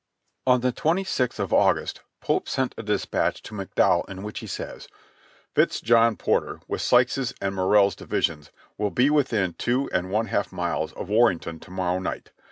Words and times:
On 0.47 0.61
the 0.61 0.73
26th 0.73 1.37
of 1.37 1.53
August 1.53 2.01
Pope 2.21 2.49
sent 2.49 2.73
a 2.75 2.81
dispatch 2.81 3.43
to 3.43 3.53
McDowell 3.53 4.09
in 4.09 4.23
which 4.23 4.39
he 4.39 4.47
says: 4.47 4.87
"Fitz 5.53 5.79
John 5.79 6.15
Porter, 6.15 6.59
with 6.67 6.81
Sykes's 6.81 7.35
and 7.39 7.53
Morrell's 7.53 7.95
divis 7.95 8.27
ions, 8.31 8.49
will 8.79 8.89
be 8.89 9.11
within 9.11 9.53
two 9.53 9.91
and 9.93 10.09
one 10.09 10.25
half 10.25 10.51
miles 10.51 10.91
of 10.93 11.07
Warrenton 11.09 11.59
to 11.59 11.69
mor 11.69 11.85
row 11.93 11.99
night. 11.99 12.31